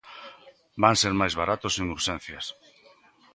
[0.83, 2.45] Van ser máis baratos en urxencias?